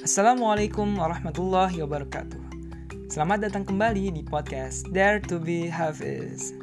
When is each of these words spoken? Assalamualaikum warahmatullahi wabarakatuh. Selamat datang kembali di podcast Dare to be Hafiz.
Assalamualaikum 0.00 0.96
warahmatullahi 0.96 1.84
wabarakatuh. 1.84 2.40
Selamat 3.12 3.44
datang 3.44 3.68
kembali 3.68 4.08
di 4.08 4.24
podcast 4.24 4.88
Dare 4.96 5.20
to 5.20 5.36
be 5.36 5.68
Hafiz. 5.68 6.56